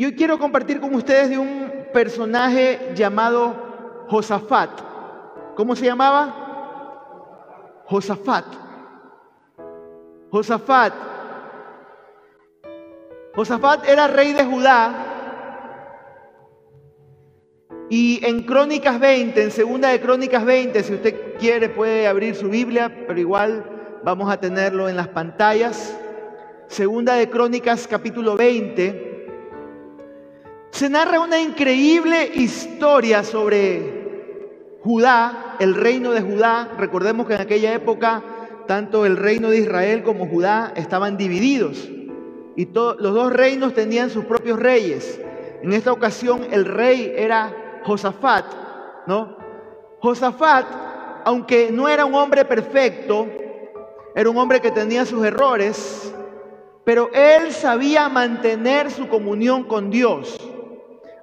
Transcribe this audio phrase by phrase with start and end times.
[0.00, 4.70] Y hoy quiero compartir con ustedes de un personaje llamado Josafat.
[5.54, 7.82] ¿Cómo se llamaba?
[7.84, 8.46] Josafat.
[10.30, 10.94] Josafat.
[13.34, 14.94] Josafat era rey de Judá.
[17.90, 22.48] Y en Crónicas 20, en segunda de Crónicas 20, si usted quiere puede abrir su
[22.48, 25.94] Biblia, pero igual vamos a tenerlo en las pantallas.
[26.68, 29.09] Segunda de Crónicas capítulo 20
[30.70, 36.70] se narra una increíble historia sobre Judá, el reino de Judá.
[36.78, 38.22] Recordemos que en aquella época
[38.66, 41.90] tanto el reino de Israel como Judá estaban divididos
[42.56, 45.20] y los dos reinos tenían sus propios reyes.
[45.62, 48.46] En esta ocasión el rey era Josafat,
[49.06, 49.36] ¿no?
[50.00, 50.66] Josafat,
[51.24, 53.26] aunque no era un hombre perfecto,
[54.14, 56.14] era un hombre que tenía sus errores,
[56.84, 60.38] pero él sabía mantener su comunión con Dios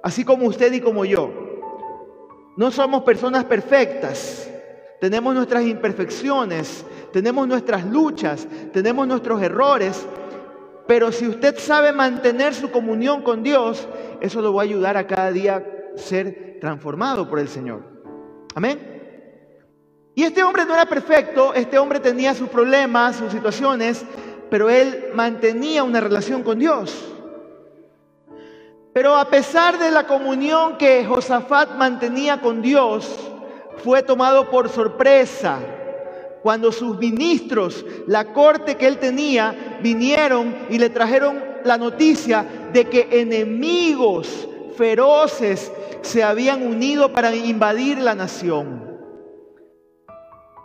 [0.08, 1.30] así como usted y como yo.
[2.56, 4.50] No somos personas perfectas,
[5.00, 10.06] tenemos nuestras imperfecciones, tenemos nuestras luchas, tenemos nuestros errores,
[10.86, 13.86] pero si usted sabe mantener su comunión con Dios,
[14.20, 15.64] eso lo va a ayudar a cada día
[15.94, 17.82] ser transformado por el Señor.
[18.54, 18.96] Amén.
[20.14, 24.04] Y este hombre no era perfecto, este hombre tenía sus problemas, sus situaciones,
[24.50, 27.17] pero él mantenía una relación con Dios.
[28.98, 33.16] Pero a pesar de la comunión que Josafat mantenía con Dios,
[33.84, 35.60] fue tomado por sorpresa
[36.42, 42.86] cuando sus ministros, la corte que él tenía, vinieron y le trajeron la noticia de
[42.86, 45.70] que enemigos feroces
[46.02, 48.98] se habían unido para invadir la nación.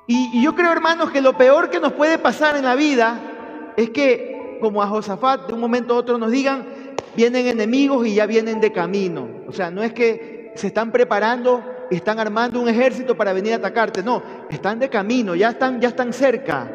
[0.07, 3.91] Y, yo creo, hermanos, que lo peor que nos puede pasar en la vida es
[3.91, 6.81] que, como a Josafat, de un momento a otro nos digan,
[7.15, 9.27] vienen enemigos y ya vienen de camino.
[9.47, 13.57] O sea, no es que se están preparando, están armando un ejército para venir a
[13.57, 14.03] atacarte.
[14.03, 16.69] No, están de camino, ya están, ya están cerca.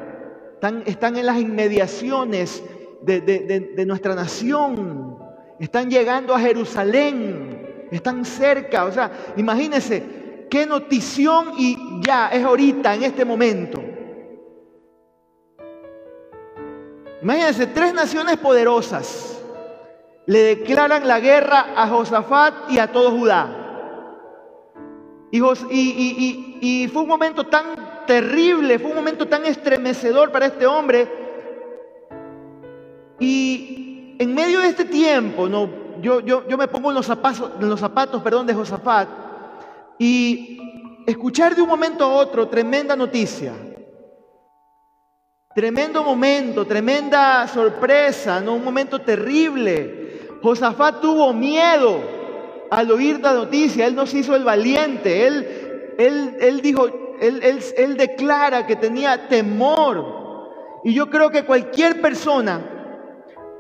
[0.54, 2.62] Están, están en las inmediaciones
[3.02, 5.18] de, de nuestra nación.
[5.60, 7.86] Están llegando a Jerusalén.
[7.90, 8.84] Están cerca.
[8.84, 13.82] O sea, imagínense qué notición y ya es ahorita, en este momento.
[17.22, 19.37] Imagínense, tres naciones poderosas
[20.28, 23.48] le declaran la guerra a Josafat y a todo Judá.
[25.30, 25.40] Y,
[26.92, 31.08] fue un momento tan terrible, fue un momento tan estremecedor para este hombre.
[33.18, 35.48] Y en medio de este tiempo,
[36.02, 36.20] yo,
[36.58, 39.08] me pongo en los zapatos, en los zapatos de Josafat
[39.98, 43.54] y escuchar de un momento a otro tremenda noticia.
[45.54, 49.97] Tremendo momento, tremenda sorpresa, un momento terrible.
[50.42, 52.00] Josafat tuvo miedo
[52.70, 56.86] al oír la noticia, él no se hizo el valiente, él, él, él dijo,
[57.20, 57.42] él,
[57.76, 60.18] él, declara que tenía temor.
[60.84, 62.60] Y yo creo que cualquier persona,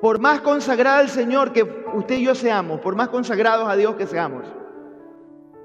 [0.00, 1.62] por más consagrada al Señor que
[1.94, 4.44] usted y yo seamos, por más consagrados a Dios que seamos,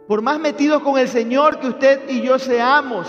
[0.07, 3.07] por más metidos con el Señor que usted y yo seamos,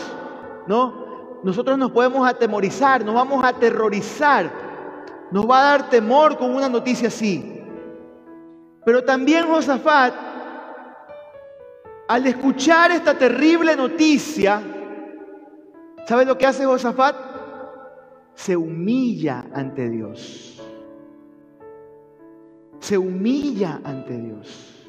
[0.66, 1.04] ¿no?
[1.42, 4.50] Nosotros nos podemos atemorizar, nos vamos a aterrorizar,
[5.30, 7.53] nos va a dar temor con una noticia así.
[8.84, 10.14] Pero también Josafat,
[12.06, 14.62] al escuchar esta terrible noticia,
[16.06, 17.16] ¿sabe lo que hace Josafat?
[18.34, 20.62] Se humilla ante Dios.
[22.78, 24.86] Se humilla ante Dios.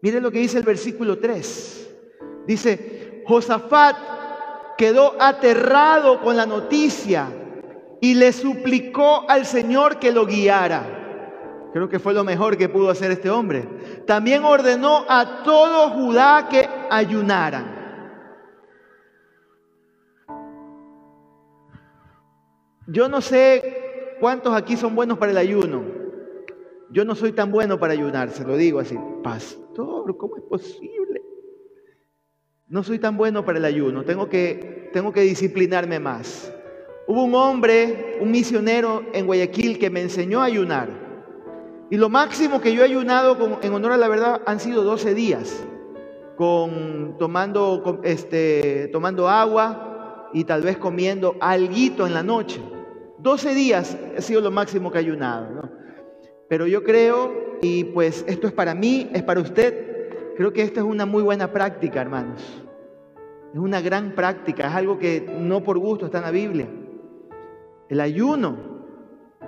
[0.00, 1.96] Mire lo que dice el versículo 3.
[2.46, 3.96] Dice, Josafat
[4.78, 7.28] quedó aterrado con la noticia
[8.00, 11.04] y le suplicó al Señor que lo guiara.
[11.72, 13.66] Creo que fue lo mejor que pudo hacer este hombre.
[14.06, 17.74] También ordenó a todo Judá que ayunaran.
[22.86, 25.82] Yo no sé cuántos aquí son buenos para el ayuno.
[26.90, 28.96] Yo no soy tan bueno para ayunar, se lo digo así.
[29.24, 31.22] Pastor, ¿cómo es posible?
[32.68, 36.53] No soy tan bueno para el ayuno, tengo que, tengo que disciplinarme más.
[37.06, 40.88] Hubo un hombre, un misionero en Guayaquil que me enseñó a ayunar.
[41.90, 45.14] Y lo máximo que yo he ayunado en honor a la verdad han sido 12
[45.14, 45.66] días,
[46.36, 52.62] con, tomando, este, tomando agua y tal vez comiendo alguito en la noche.
[53.18, 55.70] 12 días ha sido lo máximo que he ayunado.
[56.48, 60.80] Pero yo creo, y pues esto es para mí, es para usted, creo que esta
[60.80, 62.40] es una muy buena práctica, hermanos.
[63.52, 66.66] Es una gran práctica, es algo que no por gusto está en la Biblia.
[67.88, 68.74] El ayuno.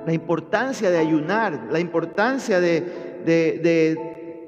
[0.06, 3.24] la importancia de ayunar, la importancia de,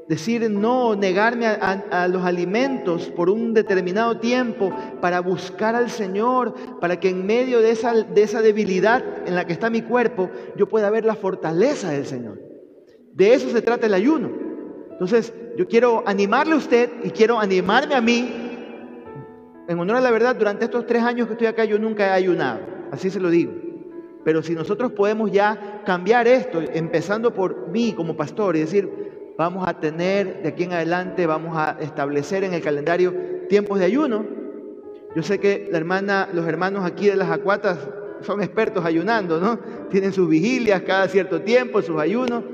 [0.09, 7.01] decir no, negarme a, los alimentos por un determinado tiempo para buscar al Señor, para
[7.01, 10.69] que en medio de esa, de esa debilidad en la que está mi cuerpo, yo
[10.69, 12.41] pueda ver la fortaleza del Señor.
[13.13, 14.31] De eso se trata el ayuno.
[14.93, 18.33] Entonces, yo quiero animarle a usted y quiero animarme a mí.
[19.69, 22.11] En honor a la verdad, durante estos tres años que estoy acá, yo nunca he
[22.11, 22.61] ayunado.
[22.91, 23.68] Así se lo digo.
[24.29, 29.67] Pero si nosotros podemos ya cambiar esto, empezando por mí como pastor, y decir, vamos
[29.67, 33.15] a tener de aquí en adelante, vamos a establecer en el calendario
[33.49, 34.27] tiempos de ayuno.
[35.17, 37.79] Yo sé que la hermana, los hermanos aquí de las acuatas
[38.21, 39.61] son expertos ayunando, ¿no?
[39.89, 42.45] Tienen sus vigilias cada cierto tiempo, sus ayunos,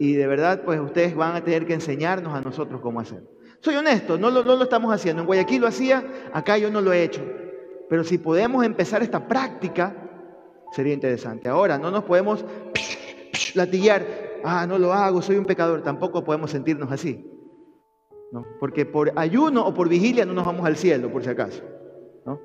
[0.00, 3.22] y de verdad, pues ustedes van a tener que enseñarnos a nosotros cómo hacer.
[3.60, 5.22] Soy honesto, no lo, no lo estamos haciendo.
[5.22, 7.24] En Guayaquil lo hacía, acá yo no lo he hecho.
[7.88, 10.02] Pero si podemos empezar esta práctica,
[10.72, 11.48] Sería interesante.
[11.48, 12.44] Ahora, no nos podemos
[13.54, 14.06] latillar,
[14.44, 15.82] ah, no lo hago, soy un pecador.
[15.82, 17.24] Tampoco podemos sentirnos así.
[18.32, 18.44] ¿no?
[18.58, 21.62] Porque por ayuno o por vigilia no nos vamos al cielo, por si acaso.
[22.24, 22.40] ¿no?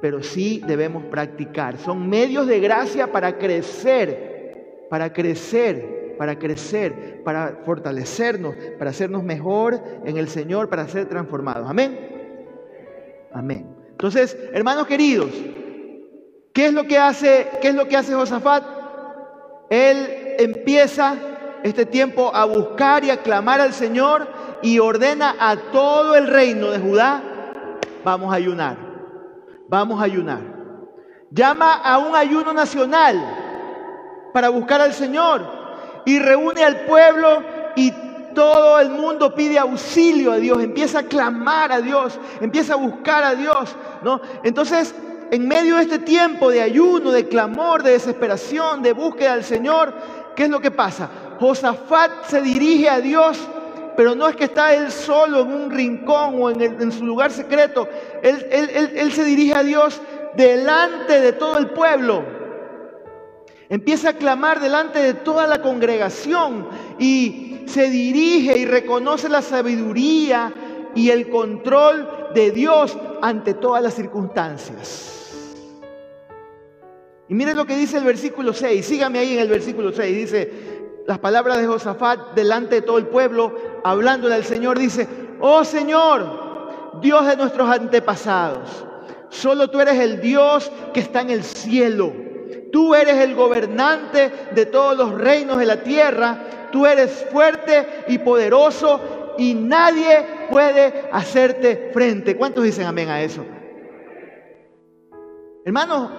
[0.00, 1.78] Pero sí debemos practicar.
[1.78, 9.80] Son medios de gracia para crecer, para crecer, para crecer, para fortalecernos, para hacernos mejor
[10.04, 11.68] en el Señor, para ser transformados.
[11.68, 11.98] Amén.
[13.32, 13.76] Amén.
[13.90, 15.30] Entonces, hermanos queridos,
[16.56, 18.64] ¿Qué es lo que hace, qué es lo que hace Josafat?
[19.68, 21.14] Él empieza
[21.62, 24.26] este tiempo a buscar y a clamar al Señor
[24.62, 27.22] y ordena a todo el reino de Judá,
[28.02, 28.78] vamos a ayunar,
[29.68, 30.40] vamos a ayunar.
[31.30, 33.22] Llama a un ayuno nacional
[34.32, 35.42] para buscar al Señor
[36.06, 37.42] y reúne al pueblo
[37.76, 37.92] y
[38.34, 43.24] todo el mundo pide auxilio a Dios, empieza a clamar a Dios, empieza a buscar
[43.24, 44.22] a Dios, ¿no?
[44.42, 44.94] Entonces,
[45.30, 49.92] en medio de este tiempo de ayuno, de clamor, de desesperación, de búsqueda del Señor,
[50.34, 51.08] ¿qué es lo que pasa?
[51.40, 53.38] Josafat se dirige a Dios,
[53.96, 57.88] pero no es que está él solo en un rincón o en, su lugar secreto.
[58.22, 60.00] Él se dirige a Dios
[60.36, 62.24] delante de todo el pueblo.
[63.68, 66.68] Empieza a clamar delante de toda la congregación
[66.98, 70.52] y se dirige y reconoce la sabiduría
[70.94, 75.15] y el control de Dios ante todas las circunstancias.
[77.28, 80.76] Y miren lo que dice el versículo 6, sígame ahí en el versículo 6, dice
[81.06, 85.08] las palabras de Josafat delante de todo el pueblo, hablándole al Señor, dice,
[85.40, 88.86] oh Señor, Dios de nuestros antepasados,
[89.28, 92.12] solo tú eres el Dios que está en el cielo,
[92.72, 98.18] tú eres el gobernante de todos los reinos de la tierra, tú eres fuerte y
[98.18, 102.36] poderoso y nadie puede hacerte frente.
[102.36, 103.44] ¿Cuántos dicen amén a eso?
[105.64, 106.10] Hermanos,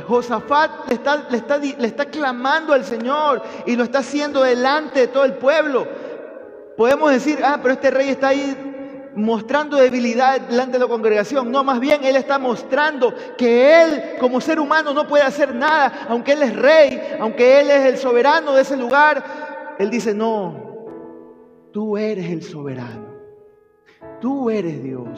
[0.00, 5.00] Josafat le está, le, está, le está clamando al Señor y lo está haciendo delante
[5.00, 5.86] de todo el pueblo.
[6.76, 8.56] Podemos decir, ah, pero este rey está ahí
[9.14, 11.50] mostrando debilidad delante de la congregación.
[11.50, 16.06] No, más bien Él está mostrando que Él como ser humano no puede hacer nada,
[16.08, 19.22] aunque Él es rey, aunque Él es el soberano de ese lugar.
[19.78, 20.86] Él dice, no,
[21.72, 23.14] tú eres el soberano,
[24.20, 25.08] tú eres Dios,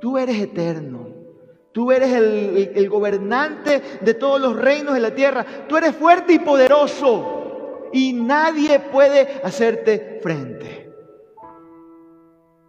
[0.00, 1.09] tú eres eterno.
[1.72, 5.46] Tú eres el, gobernante de todos los reinos de la tierra.
[5.68, 7.88] Tú eres fuerte y poderoso.
[7.92, 10.92] Y nadie puede hacerte frente.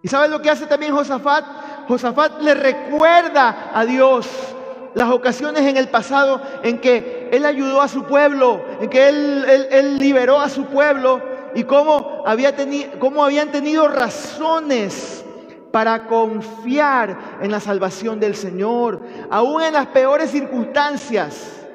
[0.04, 1.88] ¿Y sabes lo que hace también Josafat?
[1.88, 4.28] Josafat le recuerda a Dios
[4.94, 9.98] las ocasiones en el pasado en que Él ayudó a su pueblo, en que Él,
[10.00, 11.22] liberó a su pueblo
[11.56, 12.56] y cómo, había
[13.00, 15.24] cómo habían tenido razones
[15.72, 21.68] para confiar en la salvación del Señor, aún en las peores circunstancias.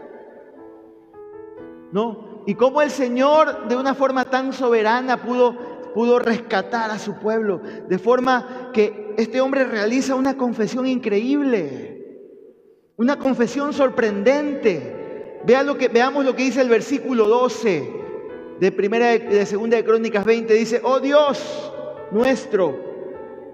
[1.93, 2.43] ¿No?
[2.47, 7.61] Y cómo el Señor de una forma tan soberana pudo, pudo rescatar a su pueblo,
[7.89, 11.97] de forma que este hombre realiza una confesión increíble,
[12.97, 15.41] una confesión sorprendente.
[15.45, 18.05] Vea lo que, veamos lo que dice el versículo 12
[18.61, 21.73] de primera de segunda de Crónicas 20 dice, "Oh Dios
[22.11, 22.86] nuestro,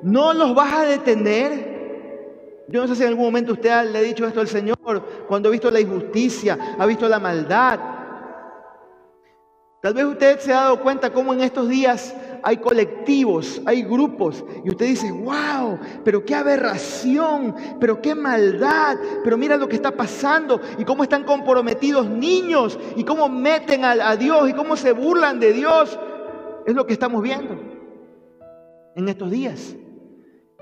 [0.03, 1.73] no los vas a detener.
[2.69, 4.79] Yo no sé si en algún momento usted le ha dicho esto al Señor
[5.27, 7.79] cuando ha visto la injusticia, ha visto la maldad.
[9.83, 14.45] Tal vez usted se ha dado cuenta cómo en estos días hay colectivos, hay grupos,
[14.65, 19.91] y usted dice, wow, pero qué aberración, pero qué maldad, pero mira lo que está
[19.91, 24.93] pasando, y cómo están comprometidos niños, y cómo meten a, a Dios, y cómo se
[24.93, 25.99] burlan de Dios.
[26.65, 27.57] Es lo que estamos viendo
[28.95, 29.75] en estos días.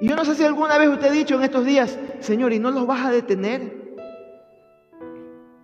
[0.00, 2.59] Y yo no sé si alguna vez usted ha dicho en estos días, Señor, ¿y
[2.59, 3.80] no los vas a detener?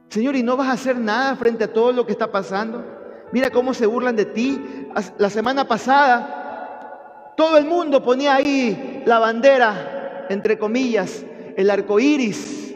[0.09, 2.85] Señor, ¿y no vas a hacer nada frente a todo lo que está pasando?
[3.33, 4.89] Mira cómo se burlan de ti.
[5.19, 11.25] La semana pasada, todo el mundo ponía ahí la bandera, entre comillas,
[11.57, 12.75] el arco iris.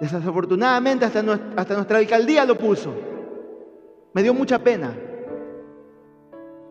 [0.00, 1.22] Desafortunadamente, hasta,
[1.56, 2.94] hasta nuestra alcaldía lo puso.
[4.12, 4.94] Me dio mucha pena.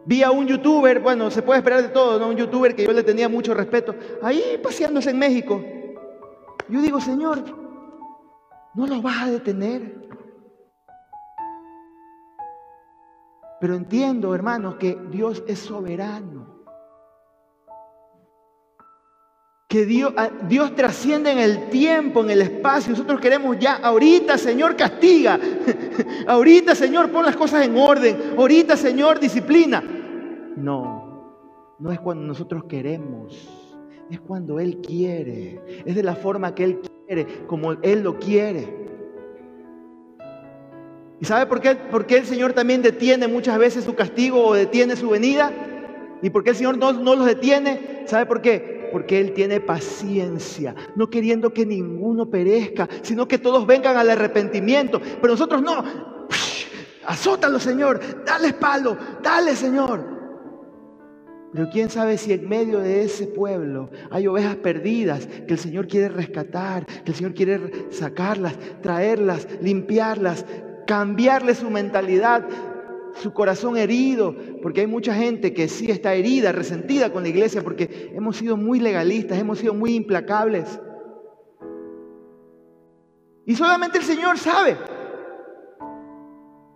[0.05, 2.29] Vi a un youtuber, bueno, se puede esperar de todo, ¿no?
[2.29, 5.63] Un youtuber que yo le tenía mucho respeto, ahí paseándose en México.
[6.69, 7.43] Yo digo, Señor,
[8.73, 10.09] no lo vas a detener.
[13.59, 16.48] Pero entiendo, hermanos, que Dios es soberano.
[19.69, 22.89] Que Dios, ah, Dios trasciende en el tiempo, en el espacio.
[22.89, 25.39] Nosotros queremos ya, ahorita, Señor, castiga.
[26.27, 28.17] ahorita, Señor, pon las cosas en orden.
[28.35, 29.83] Ahorita, Señor, disciplina.
[30.55, 31.35] No,
[31.77, 33.47] no es cuando nosotros queremos,
[34.09, 38.87] es cuando Él quiere, es de la forma que Él quiere, como Él lo quiere.
[41.19, 44.55] ¿Y sabe por qué, por qué el Señor también detiene muchas veces su castigo o
[44.55, 45.53] detiene su venida?
[46.23, 48.05] ¿Y por qué el Señor no, no los detiene?
[48.07, 48.78] ¿Sabe por qué?
[48.91, 54.99] Porque Él tiene paciencia, no queriendo que ninguno perezca, sino que todos vengan al arrepentimiento.
[54.99, 55.83] Pero nosotros no.
[57.05, 57.99] Azótalo, Señor.
[58.25, 58.97] Dale palo.
[59.21, 60.19] Dale, Señor.
[61.51, 65.87] Pero quién sabe si en medio de ese pueblo hay ovejas perdidas que el Señor
[65.87, 70.45] quiere rescatar, que el Señor quiere sacarlas, traerlas, limpiarlas,
[70.85, 72.45] cambiarle su mentalidad,
[73.15, 77.63] su corazón herido, porque hay mucha gente que sí está herida, resentida con la iglesia,
[77.63, 80.79] porque hemos sido muy legalistas, hemos sido muy implacables.
[83.45, 84.77] Y solamente el Señor sabe.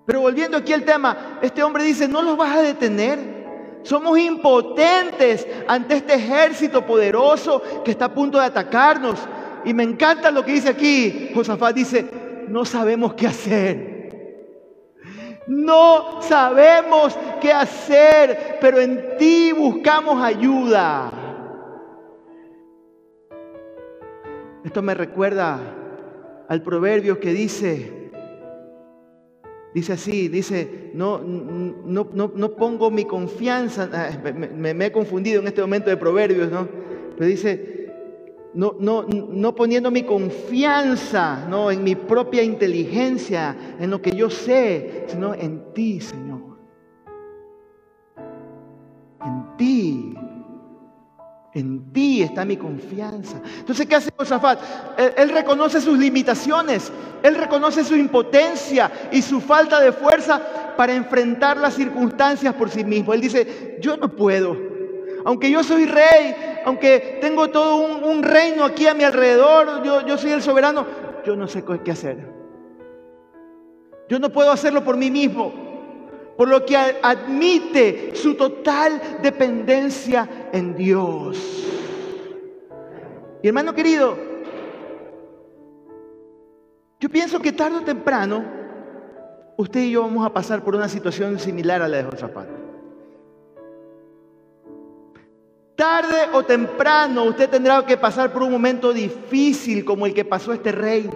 [0.06, 3.44] Pero volviendo aquí al tema, este hombre dice, no los vas a detener.
[3.84, 9.20] Somos impotentes ante este ejército poderoso que está a punto de atacarnos.
[9.66, 11.30] Y me encanta lo que dice aquí.
[11.34, 12.10] Josafat dice,
[12.48, 13.93] no sabemos qué hacer.
[15.48, 21.12] No sabemos qué hacer, pero en ti buscamos ayuda.
[24.64, 25.60] Esto me recuerda
[26.48, 28.04] al proverbio que dice,
[29.74, 34.12] Dice así, dice, no, no, no, pongo mi confianza, ah,
[34.56, 36.68] me, he confundido en este momento de proverbios, ¿no?
[37.18, 37.83] Pero dice,
[38.54, 41.72] no, no, no poniendo mi confianza ¿no?
[41.72, 46.42] en mi propia inteligencia, en lo que yo sé, sino en ti, Señor.
[49.26, 50.16] En ti.
[51.56, 53.40] En ti está mi confianza.
[53.60, 54.60] Entonces, ¿qué hace Josafat?
[55.18, 56.92] Él, reconoce sus limitaciones,
[57.22, 60.42] él reconoce su impotencia y su falta de fuerza
[60.76, 63.14] para enfrentar las circunstancias por sí mismo.
[63.14, 64.73] Él dice, yo no puedo.
[65.26, 70.18] Aunque yo soy rey, aunque tengo todo un, reino aquí a mi alrededor, yo, yo
[70.18, 70.86] soy el soberano,
[71.26, 72.32] yo no sé qué hacer.
[74.10, 75.64] Yo no puedo hacerlo por mí mismo
[76.38, 81.68] por lo que admite su total dependencia en Dios.
[83.42, 84.18] Y hermano querido,
[87.00, 88.44] yo pienso que tarde o temprano
[89.58, 92.63] usted y yo vamos a pasar por una situación similar a la de Josafat.
[95.76, 100.54] Tarde o temprano usted tendrá que pasar por un momento difícil como el que pasó
[100.54, 101.10] este rey,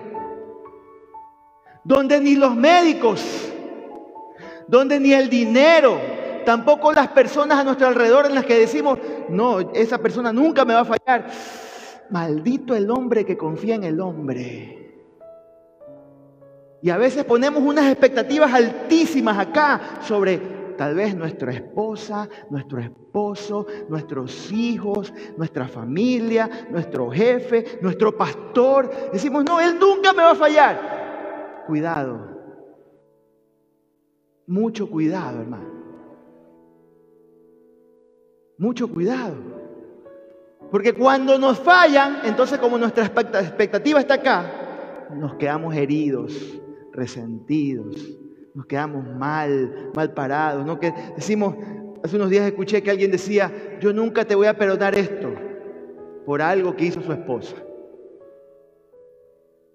[1.83, 3.23] donde ni los médicos,
[4.67, 5.99] donde ni el dinero,
[6.43, 8.97] tampoco las personas a nuestro alrededor en las que decimos,
[9.29, 11.27] no, esa persona nunca me va a fallar.
[12.09, 14.77] Maldito el hombre que confía en el hombre.
[16.81, 23.65] Y a veces ponemos unas expectativas altísimas acá sobre tal vez nuestra esposa, nuestro esposo,
[23.89, 28.89] nuestros hijos, nuestra familia, nuestro jefe, nuestro pastor.
[29.11, 31.65] Decimos, no, él nunca me va a fallar.
[31.67, 32.37] Cuidado,
[34.45, 35.77] mucho cuidado, hermano.
[38.57, 39.35] Mucho cuidado.
[40.71, 46.59] Porque cuando nos fallan, entonces como nuestra expectativa está acá, nos quedamos heridos,
[46.91, 48.17] resentidos,
[48.57, 50.65] nos quedamos mal, mal parados.
[50.65, 50.77] ¿no?
[50.79, 51.55] Que decimos,
[52.03, 55.31] hace unos días escuché que alguien decía, yo nunca te voy a perdonar esto
[56.25, 57.55] por algo que hizo su esposa.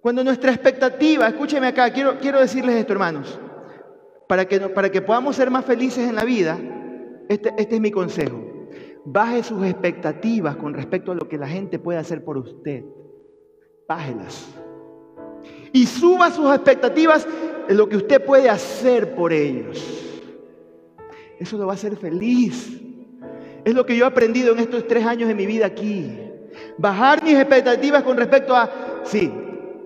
[0.03, 3.41] Cuando nuestra expectativa, escúcheme acá, quiero, quiero decirles esto, hermanos
[4.33, 6.59] para que, para que podamos ser más felices en la vida,
[7.29, 8.41] este, este es mi consejo.
[9.05, 12.83] Baje sus expectativas con respecto a lo que la gente puede hacer por usted.
[13.87, 14.62] Bájelas.
[15.73, 17.27] Y suba sus expectativas
[17.69, 19.83] en lo que usted puede hacer por ellos.
[21.39, 22.81] Eso lo va a hacer feliz.
[23.65, 26.19] Es lo que yo he aprendido en estos tres años de mi vida aquí.
[26.79, 28.71] Bajar mis expectativas con respecto a,
[29.05, 29.33] sí,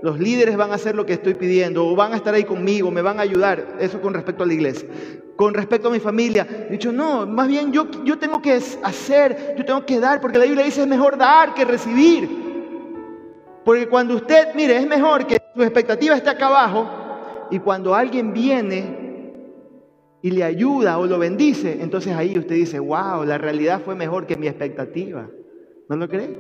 [0.02, 2.90] los líderes van a hacer lo que estoy pidiendo, o van a estar ahí conmigo,
[2.90, 3.76] me van a ayudar.
[3.80, 4.88] Eso con respecto a la iglesia.
[5.36, 9.54] Con respecto a mi familia, he dicho, no, más bien yo, yo tengo que hacer,
[9.58, 12.28] yo tengo que dar, porque la Biblia dice es mejor dar que recibir.
[13.64, 16.86] Porque cuando usted, mire, es mejor que su expectativa esté acá abajo,
[17.50, 19.32] y cuando alguien viene
[20.20, 24.26] y le ayuda o lo bendice, entonces ahí usted dice, wow, la realidad fue mejor
[24.26, 25.26] que mi expectativa.
[25.88, 26.36] ¿No lo cree?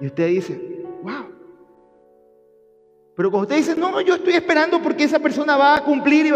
[0.00, 1.26] Y usted dice, wow.
[3.16, 6.32] Pero cuando usted dice, no, yo estoy esperando porque esa persona va a cumplir, y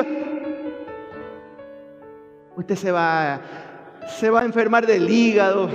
[2.57, 3.41] usted se va,
[4.09, 5.69] se va a enfermar del hígado,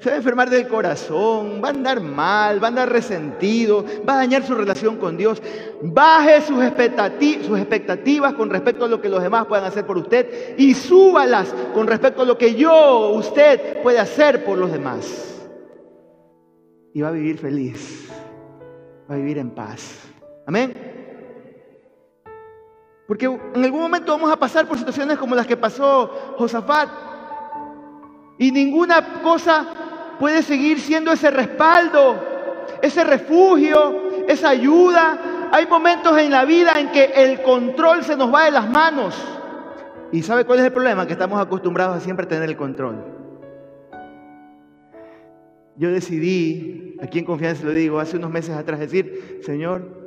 [0.00, 4.14] se va a enfermar del corazón, va a andar mal, va a andar resentido, va
[4.14, 5.42] a dañar su relación con Dios.
[5.82, 9.96] Baje sus expectativas, sus expectativas con respecto a lo que los demás puedan hacer por
[9.96, 15.48] usted y súbalas con respecto a lo que yo, usted, puede hacer por los demás.
[16.92, 18.10] Y va a vivir feliz,
[19.10, 20.08] va a vivir en paz.
[20.46, 20.74] Amén.
[23.06, 26.88] Porque en algún momento vamos a pasar por situaciones como las que pasó Josafat.
[28.38, 29.85] Y ninguna cosa
[30.18, 32.16] puede seguir siendo ese respaldo,
[32.82, 35.48] ese refugio, esa ayuda.
[35.52, 39.16] Hay momentos en la vida en que el control se nos va de las manos.
[40.12, 41.06] ¿Y sabe cuál es el problema?
[41.06, 43.04] Que estamos acostumbrados a siempre tener el control.
[45.76, 50.06] Yo decidí, aquí en confianza lo digo, hace unos meses atrás decir, Señor,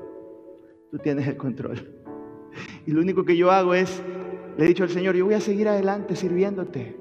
[0.90, 1.96] tú tienes el control.
[2.86, 4.02] Y lo único que yo hago es,
[4.58, 6.99] le he dicho al Señor, yo voy a seguir adelante sirviéndote.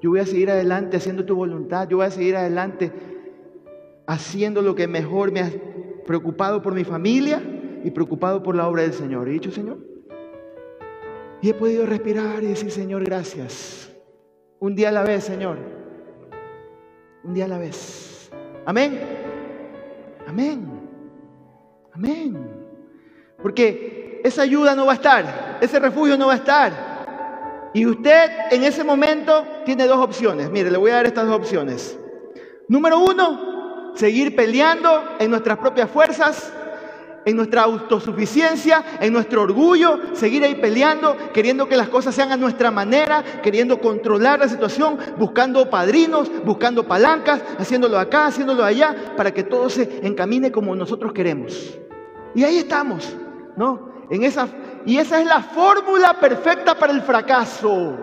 [0.00, 1.88] Yo voy a seguir adelante haciendo tu voluntad.
[1.88, 2.92] Yo voy a seguir adelante
[4.06, 5.50] haciendo lo que mejor me ha
[6.06, 7.42] preocupado por mi familia
[7.84, 9.28] y preocupado por la obra del Señor.
[9.28, 9.78] He dicho, Señor.
[11.40, 13.92] Y he podido respirar y decir, Señor, gracias.
[14.58, 15.58] Un día a la vez, Señor.
[17.22, 18.30] Un día a la vez.
[18.64, 18.98] Amén.
[20.26, 20.68] Amén.
[21.92, 22.36] Amén.
[23.42, 26.87] Porque esa ayuda no va a estar, ese refugio no va a estar.
[27.74, 30.50] Y usted en ese momento tiene dos opciones.
[30.50, 31.98] Mire, le voy a dar estas dos opciones.
[32.68, 36.52] Número uno, seguir peleando en nuestras propias fuerzas,
[37.24, 42.36] en nuestra autosuficiencia, en nuestro orgullo, seguir ahí peleando, queriendo que las cosas sean a
[42.36, 49.32] nuestra manera, queriendo controlar la situación, buscando padrinos, buscando palancas, haciéndolo acá, haciéndolo allá, para
[49.32, 51.78] que todo se encamine como nosotros queremos.
[52.34, 53.14] Y ahí estamos.
[53.58, 53.87] ¿no?
[54.10, 57.96] Y esa es la fórmula perfecta para el fracaso.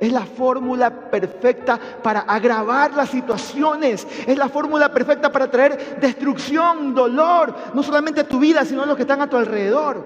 [0.00, 4.06] Es la fórmula perfecta para agravar las situaciones.
[4.26, 8.86] Es la fórmula perfecta para traer destrucción, dolor, no solamente a tu vida, sino a
[8.86, 10.04] los que están a tu alrededor.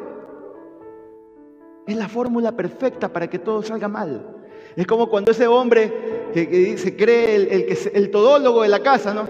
[1.86, 4.36] Es la fórmula perfecta para que todo salga mal.
[4.76, 7.34] Es como cuando ese hombre que, se cree
[7.94, 9.26] el, todólogo de la casa, ¿no?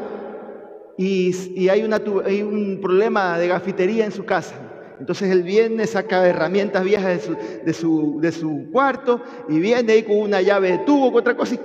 [0.99, 4.68] y, hay, un problema de gafitería en su casa.
[5.01, 7.29] Entonces él viene, saca herramientas viejas
[7.65, 11.61] de su, cuarto y viene ahí con una llave de tubo, con otra cosa y,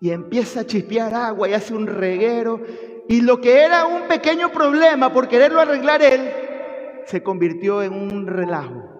[0.00, 2.60] y empieza a chispear agua y hace un reguero.
[3.08, 6.30] Y lo que era un pequeño problema por quererlo arreglar él,
[7.06, 8.92] se convirtió en un relajo.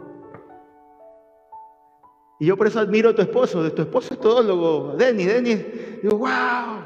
[2.39, 3.71] Y yo por eso admiro a tu esposo.
[3.73, 5.29] Tu esposo es todólogo, Denis.
[5.29, 5.65] Denis,
[6.03, 6.85] digo, wow.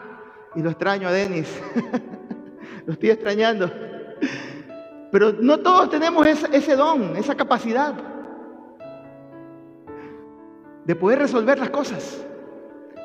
[0.55, 1.49] Y lo extraño a Denis.
[2.87, 3.71] lo estoy extrañando.
[5.11, 7.95] Pero no todos tenemos ese, don, esa capacidad
[10.85, 12.25] de poder resolver las cosas.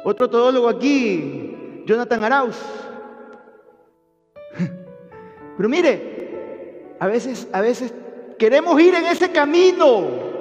[0.03, 2.57] Otro todólogo aquí, Jonathan Arauz.
[5.57, 7.93] Pero mire, a veces, a veces
[8.37, 10.31] queremos ir en ese camino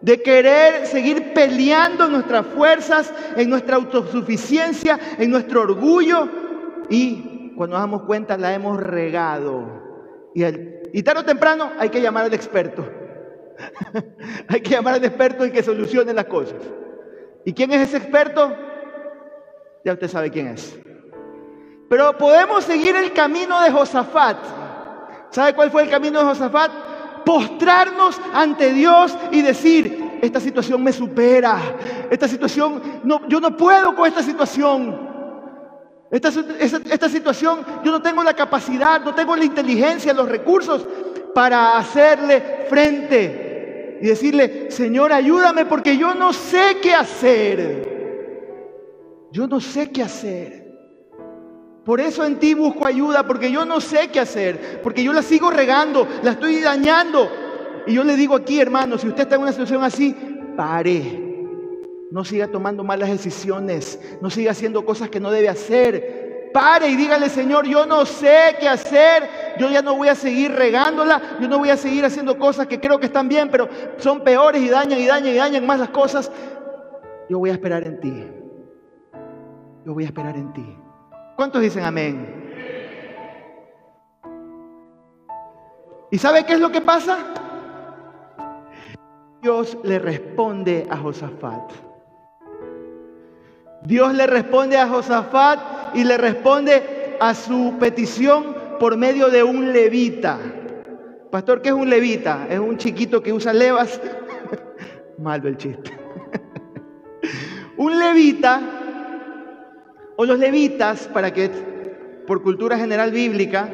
[0.00, 6.28] de querer seguir peleando nuestras fuerzas, en nuestra autosuficiencia, en nuestro orgullo
[6.88, 10.30] y cuando nos damos cuenta la hemos regado.
[10.34, 12.88] Y, y tarde o temprano hay que llamar al experto.
[14.48, 16.60] hay que llamar al experto y que solucione las cosas.
[17.44, 18.54] ¿Y quién es ese experto?
[19.84, 20.78] Ya usted sabe quién es.
[21.88, 24.38] Pero podemos seguir el camino de Josafat.
[25.30, 26.70] ¿Sabe cuál fue el camino de Josafat?
[27.26, 31.58] postrarnos ante Dios y decir, esta situación me supera,
[32.08, 35.05] esta situación, no, yo no puedo con esta situación.
[36.10, 40.86] Esta, situación, yo no tengo la capacidad, no tengo la inteligencia, los recursos
[41.34, 47.96] para hacerle frente y decirle, Señor, ayúdame porque yo no sé qué hacer.
[49.32, 50.66] Yo no sé qué hacer.
[51.84, 55.22] Por eso en ti busco ayuda, porque yo no sé qué hacer, porque yo la
[55.22, 57.30] sigo regando, la estoy dañando.
[57.86, 60.14] Y yo le digo aquí, hermano, si usted está en una situación así,
[60.56, 61.25] pare.
[62.10, 66.50] No siga tomando malas decisiones, no siga haciendo cosas que no debe hacer.
[66.52, 70.52] pare y dígale, Señor, yo no sé qué hacer, yo ya no voy a seguir
[70.52, 74.24] regándola, yo no voy a seguir haciendo cosas que creo que están bien, pero son
[74.24, 76.30] peores y dañan y dañan y dañan más las cosas.
[77.28, 78.26] Yo voy a esperar en ti.
[79.84, 80.78] Yo voy a esperar en ti.
[81.36, 82.44] ¿Cuántos dicen amén?
[86.10, 87.18] ¿Y sabe qué es lo que pasa?
[89.42, 91.70] Dios le responde a Josafat.
[93.86, 99.72] Dios le responde a Josafat y le responde a su petición por medio de un
[99.72, 100.38] levita.
[101.30, 102.48] Pastor, ¿qué es un levita?
[102.50, 104.00] Es un chiquito que usa levas.
[105.18, 105.96] Malo el chiste.
[107.76, 108.60] un levita,
[110.16, 111.48] o los levitas, para que,
[112.26, 113.68] por cultura general bíblica,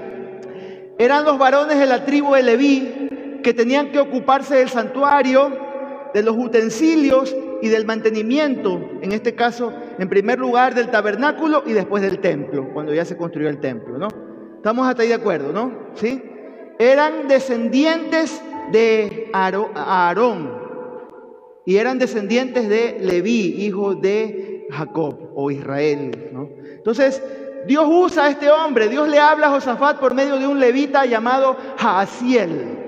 [0.98, 5.50] eran los varones de la tribu de Leví que tenían que ocuparse del santuario,
[6.12, 11.72] de los utensilios y del mantenimiento, en este caso, en primer lugar del tabernáculo y
[11.72, 14.08] después del templo, cuando ya se construyó el templo, ¿no?
[14.56, 15.72] Estamos hasta ahí de acuerdo, ¿no?
[15.94, 16.22] ¿Sí?
[16.78, 20.62] Eran descendientes de Aarón
[21.64, 26.48] y eran descendientes de Leví, hijo de Jacob o Israel, ¿no?
[26.76, 27.22] Entonces,
[27.66, 31.04] Dios usa a este hombre, Dios le habla a Josafat por medio de un levita
[31.06, 32.78] llamado Jaasiel.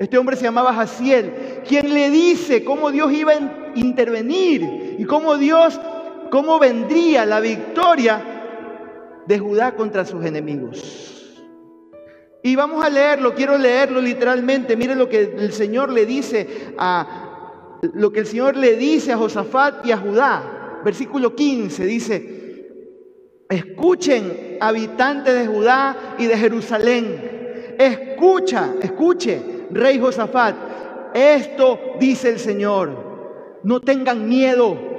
[0.00, 5.36] Este hombre se llamaba Jaasiel, quien le dice cómo Dios iba a intervenir y cómo
[5.36, 5.80] Dios,
[6.30, 8.22] cómo vendría la victoria
[9.26, 11.24] de Judá contra sus enemigos.
[12.42, 14.76] Y vamos a leerlo, quiero leerlo literalmente.
[14.76, 17.30] Mire lo que el Señor le dice a
[17.94, 20.80] lo que el Señor le dice a Josafat y a Judá.
[20.84, 22.44] Versículo 15 dice,
[23.48, 27.76] Escuchen, habitantes de Judá y de Jerusalén.
[27.78, 30.54] Escucha, escuche, rey Josafat.
[31.14, 33.60] Esto dice el Señor.
[33.62, 34.93] No tengan miedo.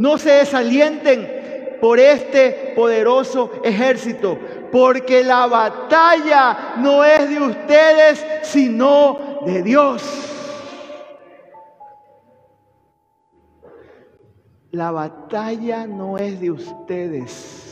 [0.00, 4.38] No se desalienten por este poderoso ejército.
[4.72, 10.02] Porque la batalla no es de ustedes, sino de Dios.
[14.72, 17.70] La batalla no es de ustedes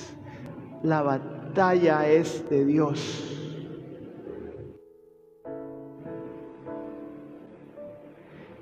[0.82, 3.38] la batalla es de Dios.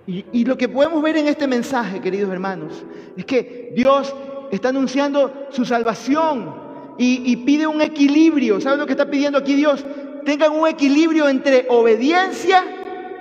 [0.06, 2.84] Y, lo que podemos ver en este mensaje, queridos hermanos,
[3.16, 4.14] es que Dios
[4.52, 6.54] está anunciando su salvación
[6.96, 8.60] y, y pide un equilibrio.
[8.60, 9.84] ¿Saben lo que está pidiendo aquí Dios?
[10.24, 12.62] Tengan un equilibrio entre obediencia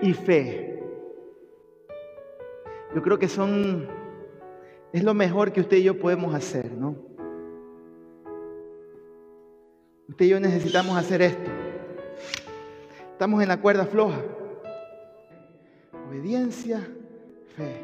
[0.04, 0.80] y fe.
[2.94, 3.88] Yo creo que son,
[4.94, 6.96] es lo mejor que usted y yo podemos hacer, ¿no?
[10.08, 11.50] Usted y yo necesitamos hacer esto.
[13.12, 14.22] Estamos en la cuerda floja.
[16.08, 16.80] Obediencia,
[17.56, 17.82] fe.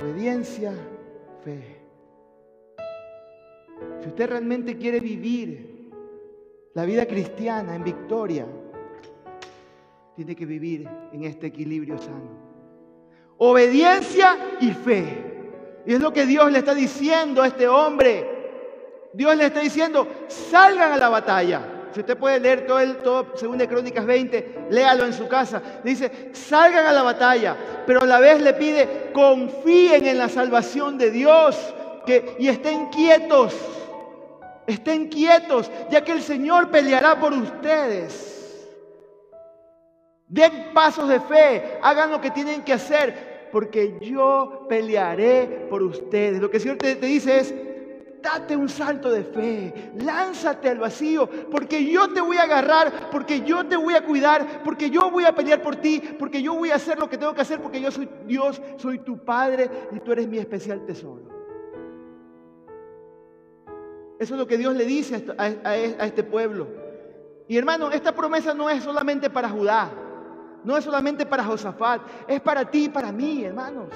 [0.00, 0.72] Obediencia,
[1.44, 1.82] fe.
[4.00, 5.90] Si usted realmente quiere vivir
[6.74, 8.46] la vida cristiana en victoria,
[10.16, 12.30] tiene que vivir en este equilibrio sano.
[13.38, 15.32] Obediencia y fe.
[15.86, 18.28] Y es lo que Dios le está diciendo a este hombre.
[19.12, 21.81] Dios le está diciendo, salgan a la batalla.
[21.92, 25.62] Si usted puede leer todo el todo de Crónicas 20, léalo en su casa.
[25.84, 30.96] Dice, salgan a la batalla, pero a la vez le pide, confíen en la salvación
[30.96, 31.74] de Dios
[32.06, 33.54] que, y estén quietos.
[34.66, 38.68] Estén quietos, ya que el Señor peleará por ustedes.
[40.28, 46.40] Den pasos de fe, hagan lo que tienen que hacer, porque yo pelearé por ustedes.
[46.40, 47.54] Lo que el Señor te dice es,
[48.22, 53.40] date un salto de fe, lánzate al vacío, porque yo te voy a agarrar, porque
[53.40, 56.70] yo te voy a cuidar, porque yo voy a pelear por ti, porque yo voy
[56.70, 60.00] a hacer lo que tengo que hacer, porque yo soy Dios, soy tu Padre y
[60.00, 61.30] tú eres mi especial tesoro.
[64.18, 66.68] Eso es lo que Dios le dice a, este pueblo.
[67.48, 69.90] Y hermano, esta promesa no es solamente para Judá,
[70.62, 73.88] no es solamente para Josafat, es para ti y para mí, hermanos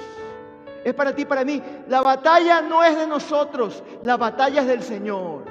[0.86, 1.60] es para ti, para mí.
[1.88, 5.44] La batalla no es de nosotros, la batalla es del Señor.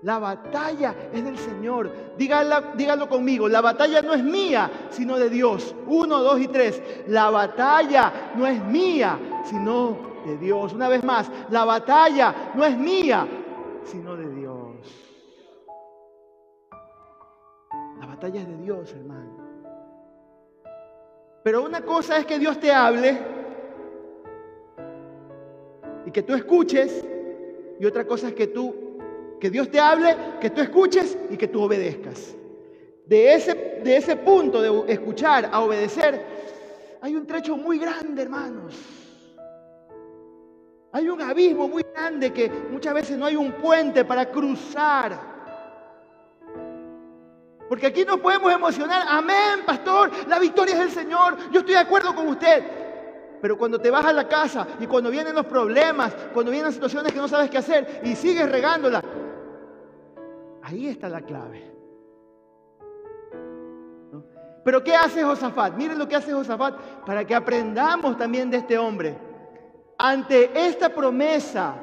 [0.00, 1.92] La batalla es del Señor.
[2.16, 5.74] Dígalo, dígalo conmigo, la batalla no es mía, sino de Dios.
[5.86, 6.82] Uno, dos y tres.
[7.08, 10.72] La batalla no es mía, sino de Dios.
[10.72, 13.28] Una vez más, la batalla no es mía,
[13.84, 14.76] sino de Dios.
[18.00, 19.44] La batalla es de Dios, hermano.
[21.42, 23.33] Pero una cosa es que Dios te hable
[26.06, 27.04] y que tú escuches.
[27.78, 28.98] Y otra cosa es que tú,
[29.40, 32.34] que Dios te hable, que tú escuches y que tú obedezcas.
[33.06, 36.22] De ese, de ese punto de escuchar a obedecer,
[37.02, 38.74] hay un trecho muy grande, hermanos.
[40.92, 45.34] Hay un abismo muy grande que muchas veces no hay un puente para cruzar.
[47.68, 49.04] Porque aquí nos podemos emocionar.
[49.08, 50.10] Amén, pastor.
[50.28, 51.36] La victoria es del Señor.
[51.50, 52.62] Yo estoy de acuerdo con usted.
[53.44, 57.12] Pero cuando te vas a la casa y cuando vienen los problemas, cuando vienen situaciones
[57.12, 59.02] que no sabes qué hacer y sigues regándola,
[60.62, 61.70] ahí está la clave.
[64.64, 65.74] Pero ¿qué hace Josafat?
[65.74, 69.14] Miren lo que hace Josafat para que aprendamos también de este hombre.
[69.98, 71.74] Ante esta promesa,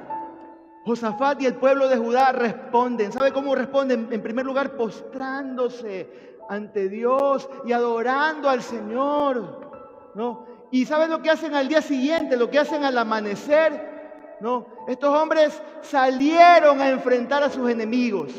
[0.84, 3.12] Josafat y el pueblo de Judá responden.
[3.12, 4.08] ¿Sabe cómo responden?
[4.10, 9.70] En primer lugar, postrándose ante Dios y adorando al Señor.
[10.16, 10.51] ¿no?
[10.72, 12.38] ¿Y saben lo que hacen al día siguiente?
[12.38, 13.92] Lo que hacen al amanecer.
[14.40, 18.32] No, estos hombres salieron a enfrentar a sus enemigos.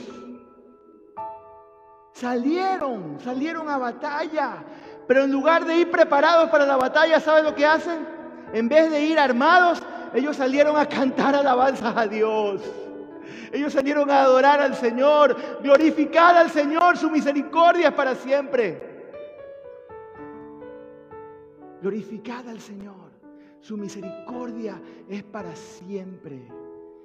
[2.12, 4.64] Salieron, salieron a batalla.
[5.06, 8.06] Pero en lugar de ir preparados para la batalla, ¿saben lo que hacen?
[8.52, 9.82] En vez de ir armados,
[10.14, 12.62] ellos salieron a cantar alabanzas a Dios.
[13.52, 18.91] Ellos salieron a adorar al Señor, glorificar al Señor, su misericordia es para siempre.
[21.82, 23.10] Glorificad al Señor,
[23.60, 26.40] su misericordia es para siempre.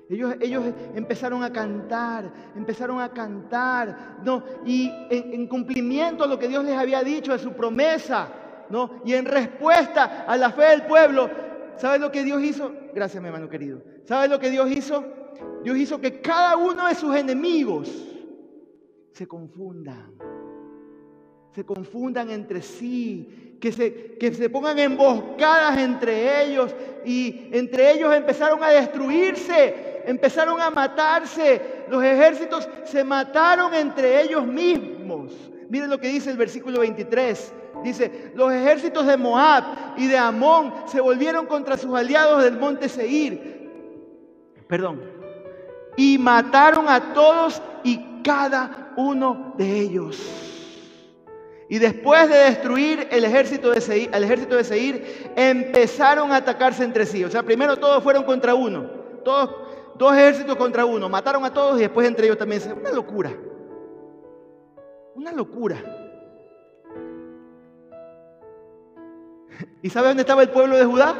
[0.07, 0.63] Ellos, ellos,
[0.93, 4.43] empezaron a cantar, empezaron a cantar, ¿no?
[4.65, 8.29] Y en, en, cumplimiento a lo que Dios les había dicho, de su promesa,
[8.69, 9.01] ¿no?
[9.03, 11.27] Y en respuesta a la fe del pueblo,
[11.75, 12.71] ¿sabes lo que Dios hizo?
[12.93, 13.81] Gracias, mi hermano querido.
[14.05, 15.03] ¿Sabes lo que Dios hizo?
[15.63, 17.89] Dios hizo que cada uno de sus enemigos
[19.11, 20.13] se confundan,
[21.51, 28.13] se confundan entre sí, que se, que se pongan emboscadas entre ellos y entre ellos
[28.13, 35.33] empezaron a destruirse, empezaron a matarse, los ejércitos se mataron entre ellos mismos.
[35.69, 37.53] Miren lo que dice el versículo 23.
[37.83, 39.63] Dice, los ejércitos de Moab
[39.97, 43.69] y de Amón se volvieron contra sus aliados del monte Seir.
[44.67, 45.01] Perdón.
[45.95, 50.56] Y mataron a todos y cada uno de ellos.
[51.69, 56.83] Y después de destruir el ejército de Seir, el ejército de Seir, empezaron a atacarse
[56.83, 57.25] entre sí.
[57.25, 58.89] O sea, primero todos fueron contra uno.
[59.25, 59.53] Todos,
[59.95, 61.09] dos ejércitos contra uno.
[61.09, 62.61] Mataron a todos y después entre ellos también.
[62.79, 63.31] Una locura.
[65.15, 65.77] Una locura.
[69.81, 71.15] ¿Y sabe dónde estaba el pueblo de Judá?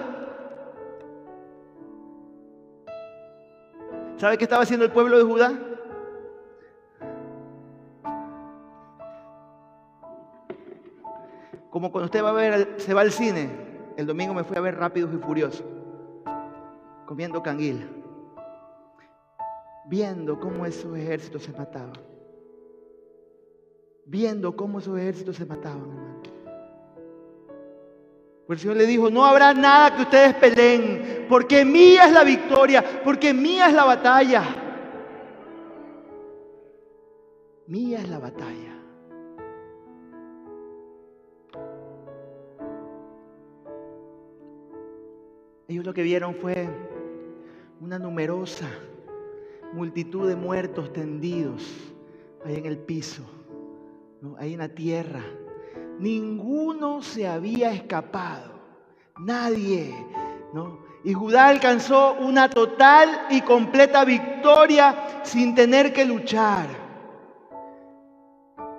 [4.18, 5.54] ¿Sabe qué estaba haciendo el pueblo de Judá?
[11.69, 13.49] Como cuando usted va a ver, se va al cine.
[13.97, 15.65] El domingo me fui a ver Rápidos y Furiosos,
[17.06, 17.86] comiendo canguila,
[19.88, 21.93] viendo cómo esos ejércitos se mataban,
[24.06, 26.08] viendo cómo esos ejércitos se mataban, hermano.
[28.47, 32.23] Pues el Señor le dijo, no habrá nada que ustedes peleen, porque mía es la
[32.23, 34.43] victoria, porque mía es la batalla.
[37.67, 38.66] Mía es la batalla.
[45.88, 46.67] Lo que vieron fue
[47.80, 48.67] una numerosa
[49.71, 51.63] multitud de muertos tendidos
[52.43, 53.23] ahí en el piso,
[54.38, 55.23] ahí en la tierra.
[55.97, 58.52] Ninguno se había escapado,
[59.17, 59.95] nadie.
[61.06, 66.67] Y Judá alcanzó una total y completa victoria sin tener que luchar.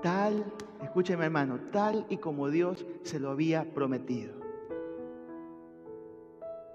[0.02, 0.44] Tal,
[0.82, 4.37] escúcheme hermano, tal y como Dios se lo había prometido.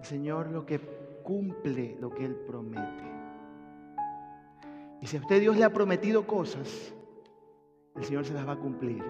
[0.03, 0.81] El Señor lo que
[1.23, 3.05] cumple lo que Él promete.
[4.99, 6.93] Y si a usted Dios le ha prometido cosas,
[7.95, 9.01] el Señor se las va a cumplir.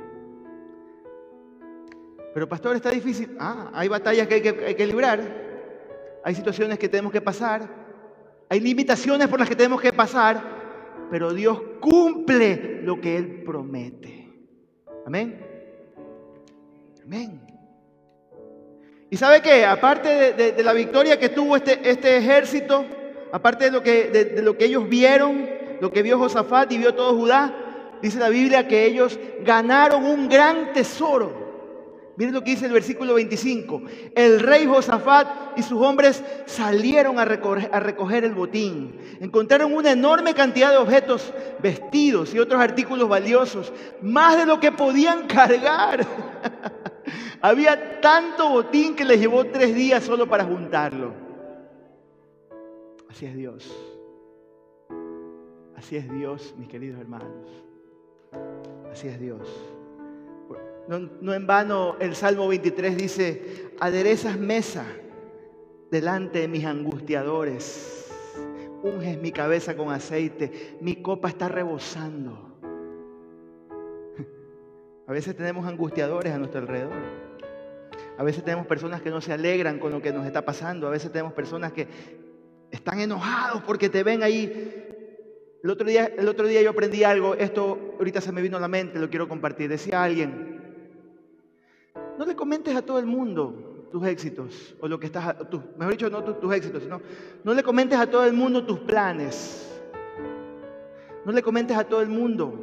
[2.35, 3.35] Pero pastor, está difícil.
[3.39, 5.19] Ah, hay batallas que hay, que hay que librar.
[6.23, 7.67] Hay situaciones que tenemos que pasar.
[8.47, 11.07] Hay limitaciones por las que tenemos que pasar.
[11.09, 14.31] Pero Dios cumple lo que Él promete.
[15.07, 15.43] Amén.
[17.03, 17.52] Amén.
[19.13, 19.63] ¿Y sabe qué?
[19.63, 22.83] Aparte de, la victoria que tuvo este, este ejército,
[23.31, 25.47] aparte de lo, que, de lo que ellos vieron,
[25.79, 27.53] lo que vio Josafat y vio todo Judá,
[28.01, 31.31] dice la Biblia que ellos ganaron un gran tesoro.
[32.15, 33.83] Miren lo que dice el versículo 25.
[34.15, 38.97] El rey Josafat y sus hombres salieron a recoger, a recoger, el botín.
[39.19, 44.71] Encontraron una enorme cantidad de objetos, vestidos y otros artículos valiosos, más de lo que
[44.71, 46.03] podían cargar.
[47.43, 51.11] Había tanto botín que les llevó tres días solo para juntarlo.
[53.09, 53.69] Así es Dios.
[55.75, 57.45] Así es Dios, mis queridos hermanos.
[58.89, 59.45] Así es Dios.
[60.87, 64.85] No, en vano el Salmo 23 dice, aderezas mesa
[65.91, 68.09] delante de mis angustiadores.
[68.83, 72.57] Unges mi cabeza con aceite, mi copa está rebosando.
[75.07, 77.22] A veces tenemos angustiadores a nuestro alrededor.
[78.17, 80.87] A veces tenemos personas que no se alegran con lo que nos está pasando.
[80.87, 81.87] A veces tenemos personas que
[82.71, 84.87] están enojados porque te ven ahí.
[85.63, 88.59] El otro día, el otro día yo aprendí algo, esto ahorita se me vino a
[88.59, 89.69] la mente, lo quiero compartir.
[89.69, 90.61] Decía alguien,
[92.17, 95.35] no le comentes a todo el mundo tus éxitos, o lo que estás,
[95.77, 96.99] mejor dicho, no tus, tus éxitos, sino
[97.43, 99.69] no le comentes a todo el mundo tus planes.
[101.25, 102.59] No le comentes a todo el mundo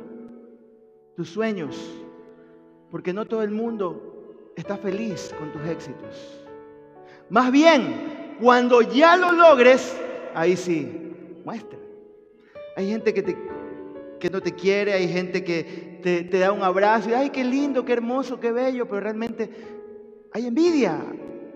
[1.16, 1.78] tus sueños,
[2.90, 4.19] porque no todo el mundo
[4.56, 6.40] está feliz con tus éxitos.
[7.28, 9.96] Más bien, cuando ya lo logres,
[10.34, 11.78] ahí sí, muestra.
[12.76, 13.36] Hay gente que, te,
[14.18, 17.44] que no te quiere, hay gente que te, te da un abrazo y, ay, qué
[17.44, 19.50] lindo, qué hermoso, qué bello, pero realmente
[20.32, 20.98] hay envidia,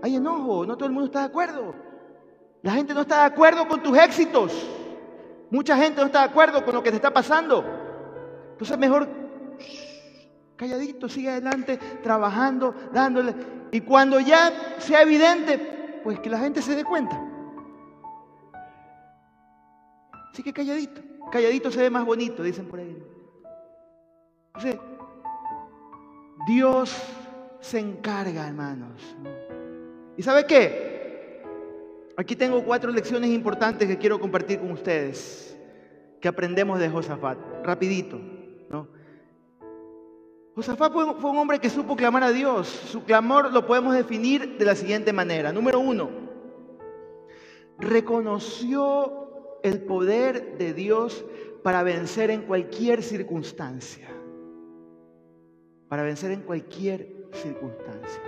[0.02, 1.74] hay enojo, no todo el mundo está de acuerdo.
[2.62, 4.66] La gente no está de acuerdo con tus éxitos.
[5.50, 7.64] Mucha gente no está de acuerdo con lo que te está pasando.
[8.52, 9.08] Entonces mejor
[10.56, 13.34] calladito, sigue adelante, trabajando, dándole.
[13.72, 17.20] Y cuando ya sea evidente, pues que la gente se dé cuenta.
[20.32, 22.96] Así que calladito, calladito se ve más bonito, dicen por ahí.
[24.54, 24.80] Entonces,
[26.46, 26.94] Dios
[27.60, 29.16] se encarga, hermanos.
[30.16, 31.42] ¿Y sabe qué?
[32.16, 35.58] Aquí tengo cuatro lecciones importantes que quiero compartir con ustedes,
[36.20, 38.33] que aprendemos de Josafat, rapidito.
[40.54, 42.68] Josafat fue, un hombre que supo clamar a Dios.
[42.68, 45.52] Su clamor lo podemos definir de la siguiente manera.
[45.52, 46.10] Número uno,
[47.78, 51.24] reconoció el poder de Dios
[51.64, 54.08] para vencer en cualquier circunstancia.
[55.88, 58.20] Para vencer en cualquier circunstancia.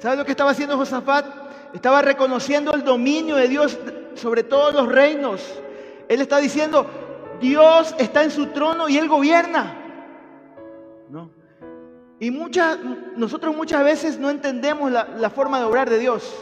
[0.00, 1.26] ¿Sabe lo que estaba haciendo Josafat?
[1.72, 3.78] Estaba reconociendo el dominio de Dios
[4.14, 5.62] sobre todos los reinos.
[6.08, 6.86] Él está diciendo,
[7.40, 9.80] Dios está en su trono y Él gobierna.
[11.08, 11.43] ¿No?
[12.20, 12.78] Y muchas,
[13.16, 16.34] nosotros muchas veces no entendemos la, la forma de obrar de Dios.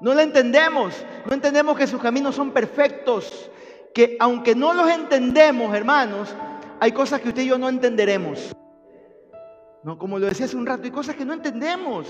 [0.00, 0.94] No la entendemos.
[1.26, 3.50] No entendemos que sus caminos son perfectos.
[3.94, 6.34] Que aunque no los entendemos, hermanos,
[6.80, 8.56] hay cosas que usted y yo no entenderemos.
[9.84, 12.06] No, como lo decía hace un rato, hay cosas que no entendemos.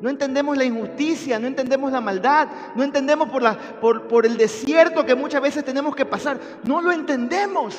[0.00, 4.36] No entendemos la injusticia, no entendemos la maldad, no entendemos por, la, por, por el
[4.36, 6.38] desierto que muchas veces tenemos que pasar.
[6.64, 7.76] No lo entendemos.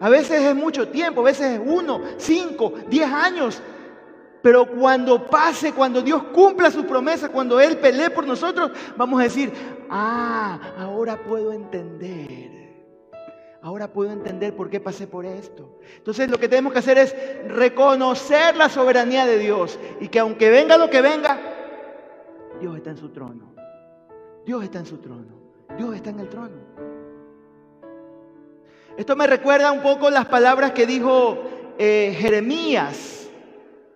[0.00, 3.62] A veces es mucho tiempo, a veces es uno, cinco, diez años.
[4.42, 9.24] Pero cuando pase, cuando Dios cumpla sus promesas, cuando Él pelee por nosotros, vamos a
[9.24, 9.52] decir,
[9.90, 12.60] ah, ahora puedo entender.
[13.62, 15.78] Ahora puedo entender por qué pasé por esto.
[15.98, 17.14] Entonces lo que tenemos que hacer es
[17.46, 21.38] reconocer la soberanía de Dios y que aunque venga lo que venga,
[22.58, 23.52] Dios está en su trono.
[24.46, 25.38] Dios está en su trono.
[25.76, 26.56] Dios está en el trono.
[29.00, 31.42] Esto me recuerda un poco las palabras que dijo
[31.78, 33.30] eh, Jeremías,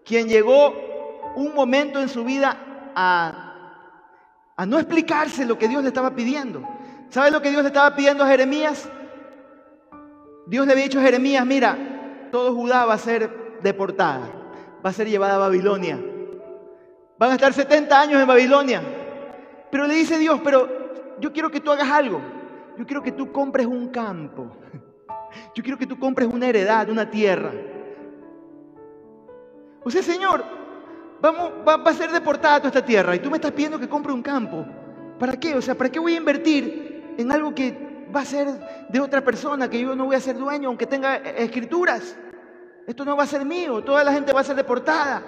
[0.03, 0.73] quien llegó
[1.37, 2.57] un momento en su vida
[2.97, 3.83] a,
[4.57, 6.67] a no explicarse lo que Dios le estaba pidiendo.
[7.11, 8.89] ¿Sabe lo que Dios le estaba pidiendo a Jeremías?
[10.47, 11.77] Dios le había dicho a Jeremías, mira,
[12.33, 14.27] todo Judá va a ser deportada,
[14.83, 16.03] va a ser llevada a Babilonia.
[17.19, 18.81] Van a estar 70 años en Babilonia.
[19.71, 20.67] Pero le dice Dios, pero
[21.21, 22.23] yo quiero que tú hagas algo.
[22.79, 24.57] Yo quiero que tú compres un campo.
[25.55, 27.53] Yo quiero que tú compres una heredad, una tierra.
[29.83, 30.45] O sea, Señor,
[31.21, 34.13] vamos, va, a ser deportada toda esta tierra y tú me estás pidiendo que compre
[34.13, 34.65] un campo.
[35.19, 35.55] ¿Para qué?
[35.55, 38.49] O sea, ¿para qué voy a invertir en algo que va a ser
[38.89, 42.17] de otra persona, que yo no voy a ser dueño, aunque tenga eh, escrituras?
[42.87, 45.23] Esto no va a ser mío, toda la gente va a ser deportada.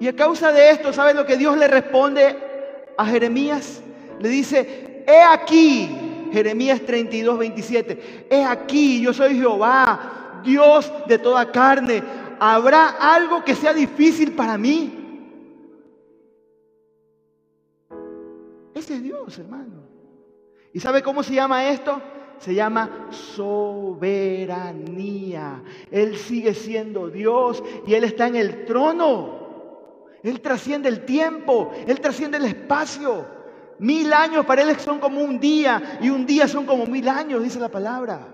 [0.00, 2.36] Y a causa de esto, ¿sabes lo que Dios le responde
[2.96, 3.82] a Jeremías?
[4.20, 8.26] Le dice, he aquí, Jeremías 32, 27.
[8.30, 12.02] Es aquí, yo soy Jehová, Dios de toda carne.
[12.40, 14.94] ¿Habrá algo que sea difícil para mí?
[18.74, 19.82] Ese es Dios, hermano.
[20.72, 22.00] ¿Y sabe cómo se llama esto?
[22.38, 24.44] Se llama soberanía.
[25.90, 29.38] Él sigue siendo Dios y Él está en el trono.
[30.22, 33.37] Él trasciende el tiempo, Él trasciende el espacio.
[33.78, 37.42] Mil años para Él son como un día y un día son como mil años,
[37.42, 38.26] dice la palabra.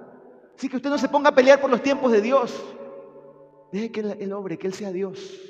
[0.57, 2.62] Así que usted no se ponga a pelear por los tiempos de Dios.
[3.72, 5.40] Deje que Él, obre, que Él sea Dios.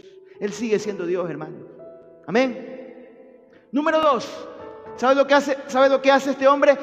[0.40, 1.58] Él sigue siendo Dios, hermano.
[2.26, 3.08] Amén.
[3.70, 4.48] Número dos.
[4.96, 6.76] ¿Sabe lo que hace, sabe lo que hace este hombre?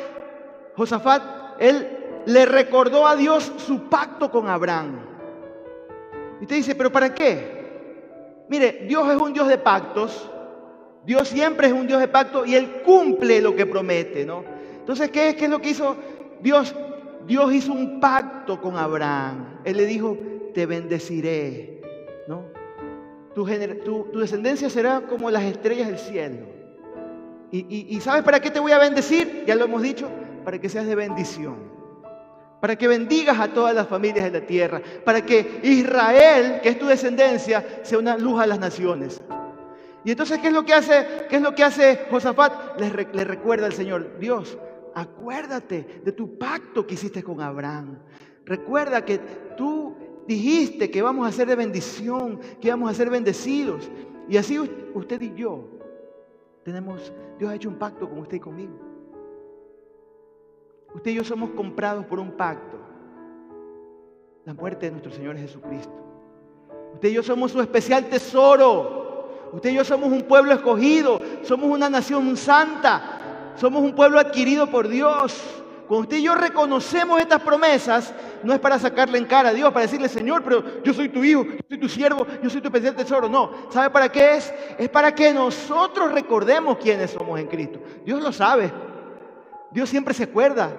[0.75, 1.21] Josafat,
[1.59, 4.99] él le recordó a Dios su pacto con Abraham.
[6.39, 8.45] Y usted dice, ¿pero para qué?
[8.49, 10.29] Mire, Dios es un Dios de pactos
[11.05, 14.43] Dios siempre es un Dios de pacto y Él cumple lo que promete, ¿no?
[14.79, 15.95] Entonces, ¿qué es, qué es lo que hizo
[16.41, 16.75] Dios?
[17.27, 19.59] Dios hizo un pacto con Abraham.
[19.63, 20.17] Él le dijo,
[20.53, 21.81] te bendeciré,
[22.27, 22.45] ¿no?
[23.33, 23.45] Tu,
[24.13, 26.45] descendencia será como las estrellas del cielo.
[27.51, 29.43] Y, y ¿sabes para qué te voy a bendecir?
[29.45, 30.09] Ya lo hemos dicho,
[30.45, 31.71] para que seas de bendición
[32.61, 36.79] para que bendigas a todas las familias de la tierra, para que Israel, que es
[36.79, 39.19] tu descendencia, sea una luz a las naciones.
[40.03, 42.79] Y entonces, ¿qué es lo que hace, qué es lo que hace Josafat?
[42.79, 44.57] Le, recuerda al Señor, Dios,
[44.95, 47.99] acuérdate de tu pacto que hiciste con Abraham.
[48.45, 49.19] Recuerda que
[49.55, 49.95] tú
[50.27, 53.91] dijiste que vamos a ser de bendición, que vamos a ser bendecidos.
[54.27, 55.67] Y así usted y yo
[56.63, 58.73] tenemos, Dios ha hecho un pacto con usted y conmigo.
[60.93, 62.77] Usted y yo somos comprados por un pacto.
[64.45, 65.93] La muerte de nuestro Señor Jesucristo.
[66.93, 69.00] Usted y yo somos su especial tesoro.
[69.53, 74.67] Usted y yo somos un pueblo escogido, somos una nación santa, somos un pueblo adquirido
[74.67, 75.41] por Dios.
[75.87, 79.73] Cuando usted y yo reconocemos estas promesas, no es para sacarle en cara a Dios,
[79.73, 82.69] para decirle, Señor, pero yo soy tu hijo, yo soy tu siervo, yo soy tu
[82.69, 83.27] especial tesoro.
[83.27, 84.53] No, ¿sabe para qué es?
[84.77, 87.81] Es para que nosotros recordemos quiénes somos en Cristo.
[88.05, 88.71] Dios lo sabe.
[89.71, 90.71] Dios siempre se acuerda.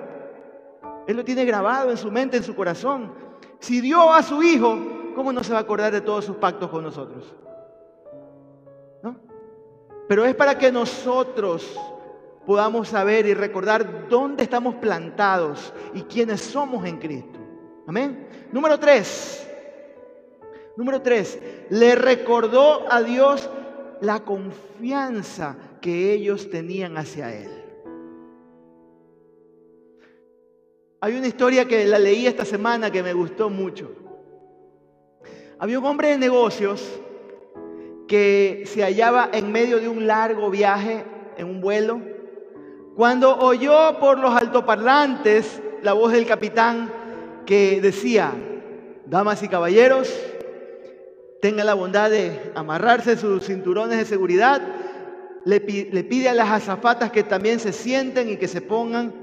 [1.07, 3.13] Él lo tiene grabado en su mente, en su corazón.
[3.59, 4.79] Si dio a su hijo,
[5.15, 7.35] ¿cómo no se va a acordar de todos sus pactos con nosotros?
[10.13, 11.75] Pero es para que nosotros
[12.45, 17.39] podamos saber y recordar dónde estamos plantados y quiénes somos en Cristo.
[17.87, 18.29] Amén.
[18.53, 19.49] Número tres.
[20.77, 21.41] Número tres.
[21.71, 23.49] Le recordó a Dios
[24.03, 27.65] la confianza que ellos tenían hacia Él.
[31.01, 33.91] Hay una historia que la leí esta semana que me gustó mucho.
[35.59, 37.01] Había un hombre de negocios
[38.13, 41.03] que se hallaba en medio de un largo viaje
[41.39, 42.03] en un vuelo,
[42.95, 46.93] cuando oyó por los altoparlantes la voz del capitán
[47.47, 48.35] que decía,
[49.07, 50.15] damas y caballeros,
[51.41, 54.61] tengan la bondad de amarrarse sus cinturones de seguridad,
[55.47, 59.15] le, pide a las azafatas que también se sienten y que se pongan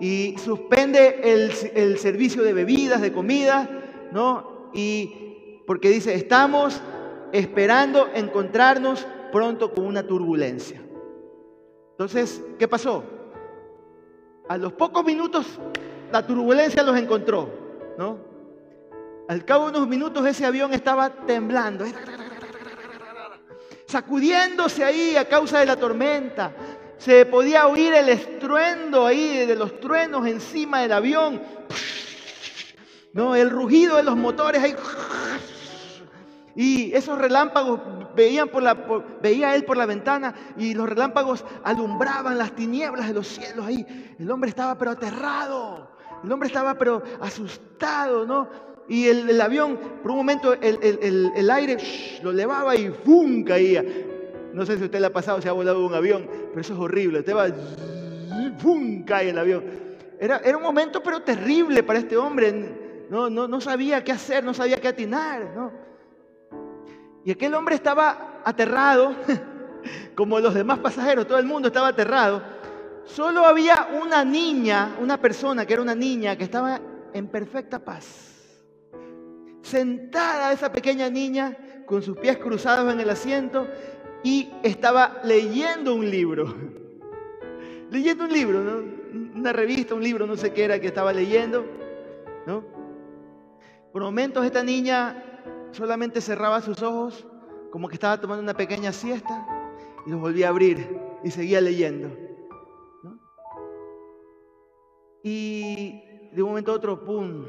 [0.00, 3.68] y suspende el, el servicio de bebidas, de comida,
[4.10, 4.70] ¿no?
[4.72, 6.80] Y porque dice, estamos
[7.32, 10.80] esperando encontrarnos pronto con una turbulencia.
[11.92, 13.04] Entonces, ¿qué pasó?
[14.48, 15.46] A los pocos minutos
[16.10, 17.50] la turbulencia los encontró,
[17.98, 18.18] ¿no?
[19.28, 21.84] Al cabo de unos minutos ese avión estaba temblando,
[23.86, 26.52] sacudiéndose ahí a causa de la tormenta.
[26.96, 31.42] Se podía oír el estruendo ahí de los truenos encima del avión.
[33.12, 33.36] ¿No?
[33.36, 34.74] El rugido de los motores ahí
[36.60, 37.80] y esos relámpagos
[38.16, 38.42] veía
[39.54, 43.86] él por la ventana y los relámpagos alumbraban las tinieblas de los cielos ahí.
[44.18, 45.88] El hombre estaba pero aterrado,
[46.24, 48.48] el hombre estaba pero asustado, ¿no?
[48.88, 51.76] Y el, avión, por un momento, el, aire
[52.24, 53.44] lo levaba y ¡fum!
[53.44, 53.84] caía.
[54.52, 56.80] No sé si usted le ha pasado, se ha volado un avión, pero eso es
[56.80, 57.20] horrible.
[57.20, 57.46] Usted va,
[58.58, 59.04] ¡fum!
[59.04, 59.62] cae el avión.
[60.18, 63.06] Era, era un momento pero terrible para este hombre.
[63.10, 65.87] No, no, no sabía qué hacer, no sabía qué atinar, ¿no?
[67.28, 69.14] Y aquel hombre estaba aterrado,
[70.14, 72.42] como los demás pasajeros, todo el mundo estaba aterrado.
[73.04, 76.80] Solo había una niña, una persona que era una niña que estaba
[77.12, 78.64] en perfecta paz.
[79.60, 81.54] Sentada esa pequeña niña
[81.84, 83.68] con sus pies cruzados en el asiento
[84.24, 86.46] y estaba leyendo un libro.
[87.90, 88.84] leyendo un libro,
[89.34, 91.66] una revista, un libro, no sé qué era que estaba leyendo.
[92.46, 92.64] ¿no?
[93.92, 95.37] Por momentos esta niña
[95.72, 97.26] solamente cerraba sus ojos
[97.70, 99.46] como que estaba tomando una pequeña siesta
[100.06, 102.10] y los volvía a abrir y seguía leyendo.
[105.22, 106.02] Y
[106.32, 107.44] de un momento a otro, ¡pum!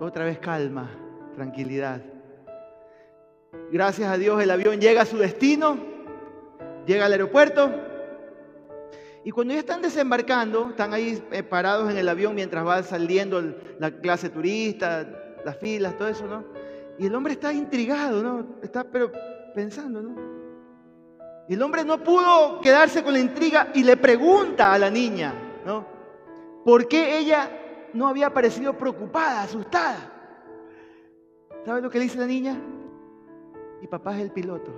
[0.00, 0.90] Otra vez calma,
[1.34, 2.02] tranquilidad.
[3.70, 5.78] Gracias a Dios el avión llega a su destino,
[6.86, 7.70] llega al aeropuerto.
[9.24, 13.42] Y cuando ya están desembarcando, están ahí eh, parados en el avión mientras va saliendo
[13.78, 15.08] la clase turista,
[15.44, 16.44] las filas, todo eso, ¿no?
[16.98, 18.56] Y el hombre está intrigado, ¿no?
[18.62, 19.12] Está pero
[19.54, 20.14] pensando, ¿no?
[21.48, 25.32] Y el hombre no pudo quedarse con la intriga y le pregunta a la niña,
[25.64, 25.86] ¿no?
[26.64, 30.12] ¿Por qué ella no había parecido preocupada, asustada?
[31.64, 32.60] ¿Sabe lo que le dice la niña?
[33.82, 34.72] Y papá es el piloto.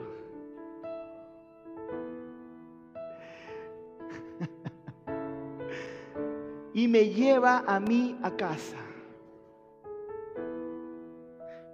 [6.75, 8.77] y me lleva a mí a casa.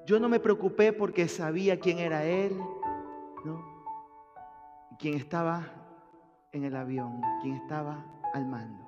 [0.07, 2.59] Yo no me preocupé porque sabía quién era Él,
[3.45, 3.75] ¿no?
[4.99, 5.63] quién estaba
[6.53, 8.85] en el avión, quien estaba al mando.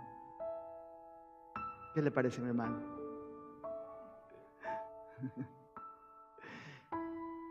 [1.95, 2.81] ¿Qué le parece, mi hermano?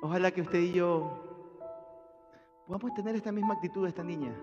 [0.02, 1.10] Ojalá que usted y yo
[2.68, 4.36] podamos tener esta misma actitud de esta niña.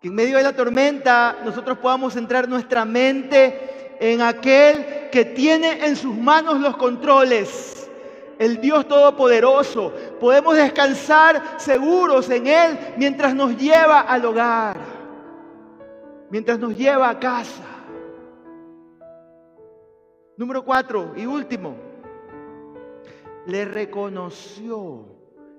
[0.00, 5.86] Que en medio de la tormenta nosotros podamos centrar nuestra mente en aquel que tiene
[5.86, 7.90] en sus manos los controles,
[8.38, 9.90] el Dios Todopoderoso.
[10.20, 14.76] Podemos descansar seguros en Él mientras nos lleva al hogar,
[16.28, 17.64] mientras nos lleva a casa.
[20.36, 21.74] Número cuatro y último,
[23.46, 25.06] le reconoció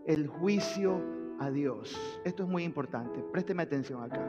[0.06, 1.02] el juicio
[1.40, 2.00] a Dios.
[2.24, 4.22] Esto es muy importante, présteme atención acá.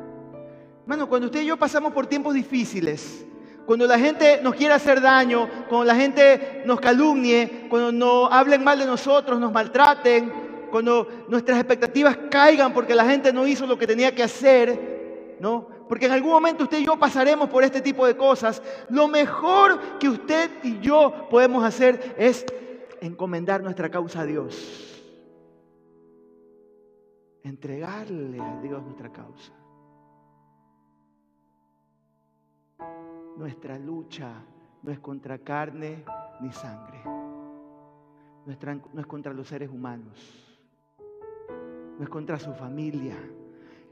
[0.85, 3.27] Hermano, cuando usted y yo pasamos por tiempos difíciles,
[3.69, 8.65] cuando la gente nos quiere hacer daño, cuando la gente nos calumnie, cuando nos hablen
[8.65, 10.33] mal de nosotros, nos maltraten,
[10.71, 15.69] cuando nuestras expectativas caigan porque la gente no hizo lo que tenía que hacer, ¿no?
[15.87, 18.63] Porque en algún momento usted y yo pasaremos por este tipo de cosas.
[18.89, 22.47] Lo mejor que usted y yo podemos hacer es
[23.03, 24.95] encomendar nuestra causa a Dios
[27.43, 29.53] entregarle a Dios nuestra causa.
[33.39, 34.33] Nuestra lucha
[34.83, 36.05] no es contra carne
[36.41, 37.01] ni sangre.
[38.45, 40.19] Nuestra, no es contra los seres humanos.
[41.97, 43.17] No es contra su familia.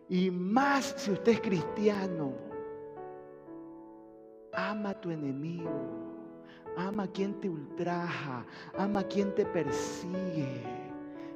[0.08, 2.32] Y más si usted es cristiano.
[4.52, 5.70] Ama a tu enemigo.
[6.76, 8.44] Ama a quien te ultraja.
[8.76, 10.76] Ama a quien te persigue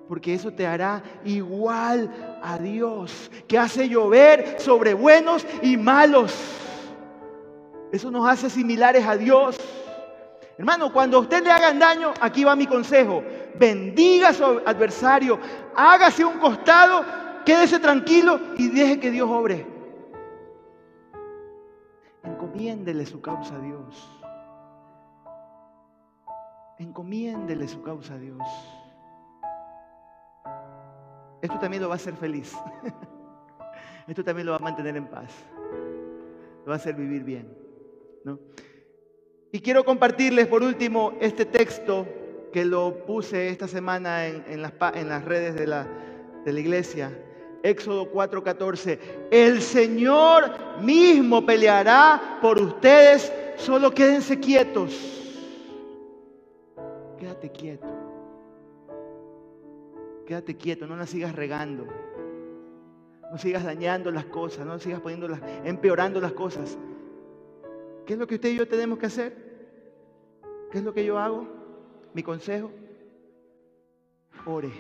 [0.09, 2.11] porque eso te hará igual
[2.43, 6.61] a Dios, que hace llover sobre buenos y malos.
[7.93, 9.57] Eso nos hace similares a Dios.
[10.57, 13.23] Hermano, cuando a usted le hagan daño, aquí va mi consejo.
[13.59, 15.39] Bendiga a su adversario,
[15.75, 17.05] hágase un costado,
[17.45, 19.67] quédese tranquilo y deje que Dios obre.
[22.23, 24.21] Encomiéndele su causa a Dios.
[26.79, 28.43] Encomiéndele su causa a Dios.
[31.43, 32.55] Esto también lo va a hacer feliz.
[34.07, 35.33] Esto también lo va a mantener en paz.
[36.65, 37.60] Lo va a hacer vivir bien.
[39.53, 42.07] Y quiero compartirles por último este texto
[42.53, 45.87] que lo puse esta semana en, las, las, redes de la,
[46.45, 47.17] la iglesia.
[47.63, 48.99] Éxodo 4:14.
[49.31, 55.21] El Señor mismo peleará por ustedes, solo quédense quietos.
[57.19, 57.87] Quédate quieto.
[60.27, 61.87] Quédate quieto, no las sigas regando.
[63.31, 66.79] No sigas dañando las cosas, no sigas poniéndolas, empeorando las cosas.
[68.11, 69.33] ¿Qué es lo que usted y yo tenemos que hacer?
[70.73, 71.47] ¿Qué es lo que yo hago?
[72.13, 72.73] Mi consejo,
[74.45, 74.73] ore.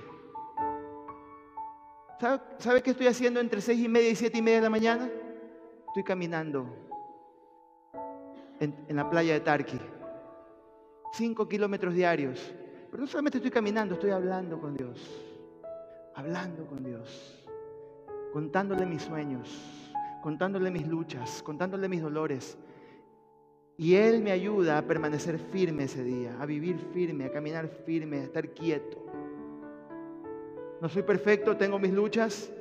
[2.59, 5.09] ¿Sabe, qué estoy haciendo entre seis y media y siete y media de la mañana?
[5.87, 6.67] Estoy caminando
[8.59, 9.79] en, en la playa de Tarqui.
[11.13, 12.53] Cinco kilómetros diarios.
[12.91, 14.99] Pero no solamente estoy caminando, estoy hablando con Dios
[16.17, 17.45] hablando con Dios,
[18.33, 19.89] contándole mis sueños,
[20.21, 22.59] contándole mis luchas, contándole mis dolores.
[23.81, 28.19] Y Él me ayuda a permanecer firme ese día, a vivir firme, a caminar firme,
[28.19, 29.07] a estar quieto.
[30.83, 32.53] No soy perfecto, tengo mis luchas,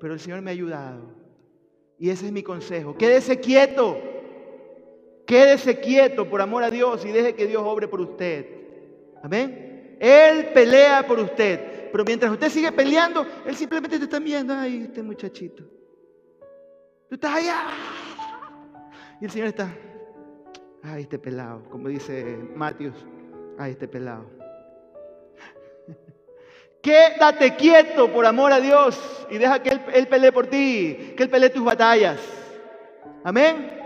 [0.00, 1.02] pero el Señor me ha ayudado.
[1.98, 2.96] Y ese es mi consejo.
[2.96, 3.98] Quédese quieto.
[5.26, 8.46] Quédese quieto por amor a Dios y deje que Dios obre por usted.
[9.22, 9.98] Amén.
[10.00, 11.90] Él pelea por usted.
[11.92, 15.64] Pero mientras usted sigue peleando, él simplemente te está viendo, ay, este muchachito.
[17.10, 17.66] Tú estás allá.
[19.20, 19.70] Y el Señor está,
[20.82, 22.94] ay, este pelado, como dice Matius,
[23.58, 24.24] ay, este pelado.
[26.82, 31.22] Quédate quieto por amor a Dios y deja que él, él pelee por ti, que
[31.22, 32.20] Él pelee tus batallas.
[33.24, 33.81] Amén.